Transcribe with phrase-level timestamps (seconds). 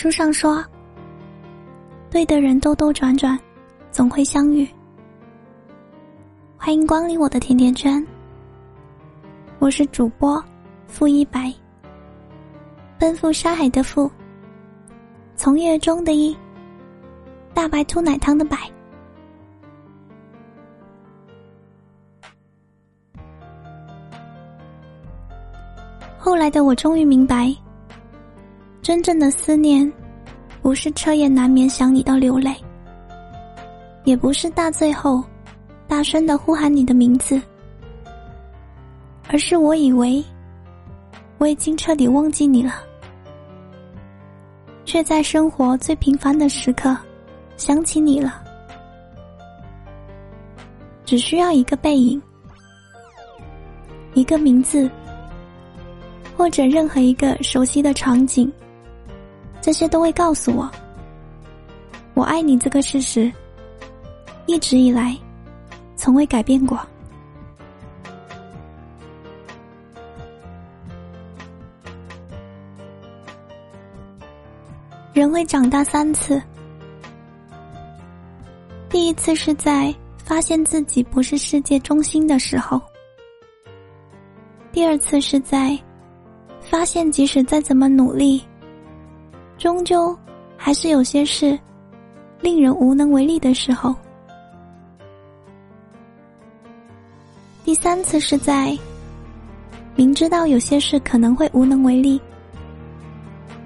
[0.00, 0.64] 书上说，
[2.08, 3.36] 对的人兜兜转转，
[3.90, 4.64] 总会相遇。
[6.56, 8.06] 欢迎光临我的甜甜圈，
[9.58, 10.40] 我是主播
[10.86, 11.52] 付一白。
[12.96, 14.08] 奔赴沙海的赴，
[15.34, 16.38] 从业中的一，
[17.52, 18.56] 大白兔奶汤的白。
[26.16, 27.52] 后来的我终于明白，
[28.88, 29.92] 真正的思念，
[30.62, 32.56] 不是彻夜难眠想你到流泪，
[34.04, 35.22] 也不是大醉后，
[35.86, 37.38] 大声的呼喊你的名字，
[39.28, 40.24] 而是我以为，
[41.36, 42.76] 我已经彻底忘记你了。
[44.86, 46.96] 却在生活最平凡的时刻，
[47.58, 48.42] 想起你了。
[51.04, 52.22] 只需要一个背影，
[54.14, 54.90] 一个名字，
[56.34, 58.50] 或者任何一个熟悉的场景，
[59.68, 60.66] 这些都会告诉我，
[62.14, 63.30] 我爱你这个事实，
[64.46, 65.14] 一直以来，
[65.94, 66.80] 从未改变过。
[75.12, 76.40] 人会长大三次，
[78.88, 82.80] 第一次是在发现自己不是世界中心的时候；
[84.72, 85.78] 第二次是在
[86.58, 88.42] 发现即使再怎么努力，
[89.58, 90.16] 终究
[90.56, 91.58] 还是有些事
[92.40, 93.92] 令人无能为力的时候；
[97.64, 98.74] 第三次是在
[99.94, 102.18] 明知道有些事可能会无能为力，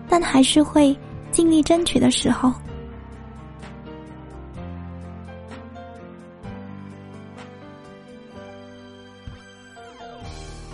[0.08, 0.96] 但还是会。
[1.32, 2.52] 尽力争取的时候，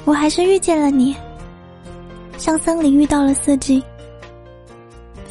[0.04, 1.14] 我还是遇见了你，
[2.38, 3.80] 像森林遇到了四季，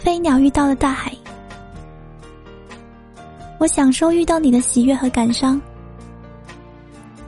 [0.08, 1.12] 飞鸟遇到了大海。
[3.58, 5.60] 我享受遇到你的喜悦和感伤，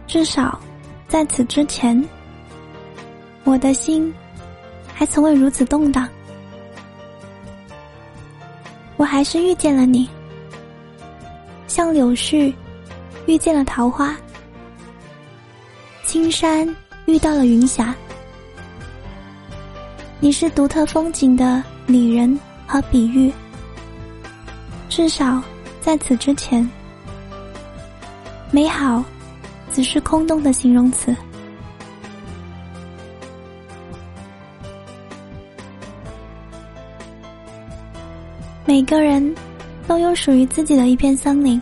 [0.08, 0.58] 至少
[1.06, 2.02] 在此之前，
[3.44, 4.14] 我的心
[4.94, 6.08] 还从未如此动荡。
[8.96, 10.10] 我还是遇见了你，
[11.68, 12.54] 像柳絮
[13.26, 14.16] 遇见了桃花，
[16.06, 16.74] 青山
[17.08, 17.94] 遇到了云霞。
[20.22, 22.40] 你是独特风景的拟人
[22.72, 23.34] 和比喻，
[24.90, 25.42] 至少
[25.82, 26.70] 在此之前，
[28.52, 29.04] 美好
[29.72, 31.16] 只是空洞的形容词。
[38.66, 39.34] 每个人
[39.88, 41.60] 都有属于自己的一片森林，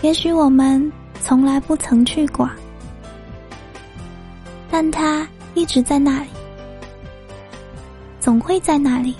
[0.00, 0.90] 也许我们
[1.20, 2.48] 从来不曾去过，
[4.70, 6.28] 但它一直在那里，
[8.28, 9.16] 总会在那里。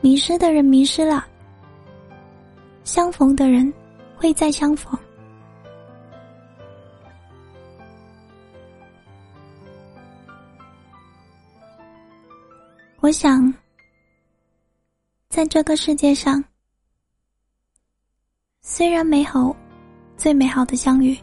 [0.00, 1.26] 迷失的人迷失了，
[2.82, 3.70] 相逢的人
[4.16, 4.98] 会再相逢。
[13.00, 13.52] 我想，
[15.28, 16.42] 在这个世界上，
[18.62, 19.54] 虽然美好，
[20.16, 21.18] 最美好的相遇，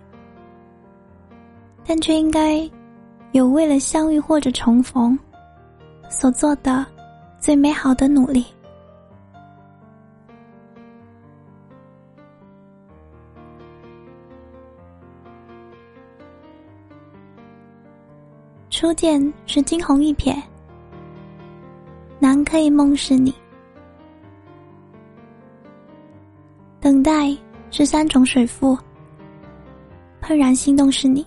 [1.87, 2.69] 但却应该
[3.31, 5.17] 有为了相遇或者重逢
[6.09, 6.85] 所做的
[7.39, 8.45] 最美好的努力。
[18.69, 20.35] 初见是惊鸿一瞥。
[22.19, 23.33] 难可以梦是你，
[26.79, 27.35] 等待
[27.71, 28.77] 是三种水赋，
[30.21, 31.25] 怦然心动是你，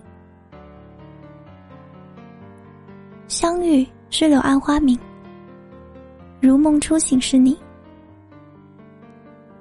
[3.44, 4.98] 相遇是柳暗花明，
[6.40, 7.54] 如梦初醒是你，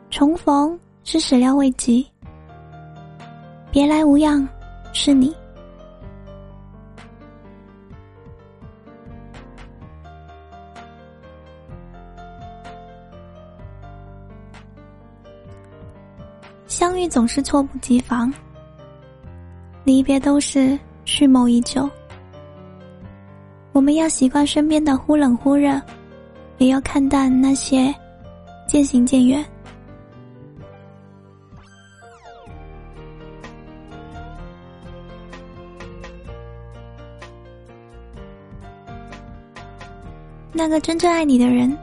[0.09, 2.07] 重逢是始料未及，
[3.71, 4.47] 别来无恙
[4.93, 5.35] 是你。
[16.67, 18.33] 相遇总是猝不及防，
[19.83, 21.89] 离别都是蓄谋已久。
[23.73, 25.81] 我们要习惯身边的忽冷忽热，
[26.59, 27.93] 也要看淡那些
[28.67, 29.43] 渐行渐远。
[40.51, 41.75] 那个真正爱你的人，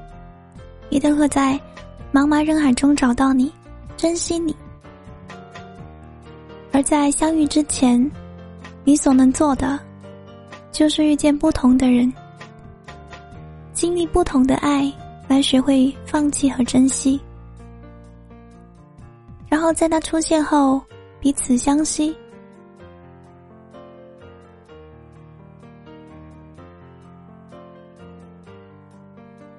[0.91, 1.59] 一定会在
[2.13, 3.53] 茫茫人海中找到你，
[3.97, 4.55] 珍惜你。
[6.73, 8.09] 而在相遇之前，
[8.85, 9.79] 你所能做的，
[10.73, 12.13] 就是遇见不同的人，
[13.73, 14.91] 经历不同的爱，
[15.29, 17.21] 来学会放弃和珍惜，
[19.49, 20.81] 然后在他出现后，
[21.19, 22.17] 彼此相惜。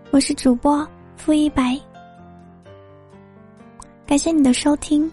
[0.10, 0.86] 我是主播
[1.16, 1.80] 付一白，
[4.06, 5.10] 感谢你的收听。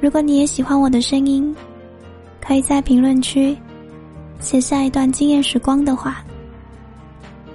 [0.00, 1.54] 如果你也喜欢我的声音，
[2.50, 3.56] 可以在评论区
[4.40, 6.24] 写下一段惊艳时光的话，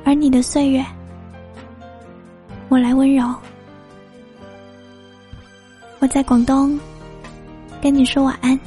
[0.06, 0.82] 而你的岁月，
[2.70, 3.36] 我来温柔。
[6.00, 6.80] 我在广东，
[7.82, 8.58] 跟你说晚安。